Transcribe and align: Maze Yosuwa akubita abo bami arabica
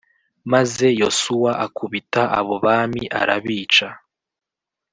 Maze 0.51 0.85
Yosuwa 1.01 1.51
akubita 1.65 2.21
abo 2.39 2.55
bami 2.65 3.03
arabica 3.21 3.87